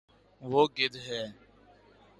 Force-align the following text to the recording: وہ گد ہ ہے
وہ 0.41 0.61
گد 0.75 0.93
ہ 0.97 1.03
ہے 1.07 1.23